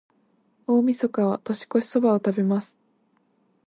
[0.65, 2.75] 大晦日は、年越しそばを食べます。